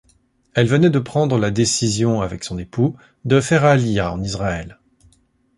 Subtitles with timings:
[0.55, 4.79] Elle venait de prendre la décision avec son époux de faire Aliya en Israël.